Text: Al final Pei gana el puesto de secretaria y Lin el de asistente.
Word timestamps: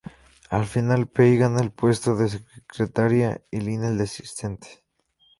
Al 0.57 0.65
final 0.65 1.07
Pei 1.15 1.37
gana 1.37 1.59
el 1.61 1.69
puesto 1.71 2.15
de 2.15 2.27
secretaria 2.27 3.39
y 3.51 3.59
Lin 3.61 3.83
el 3.83 3.99
de 3.99 4.05
asistente. 4.05 4.83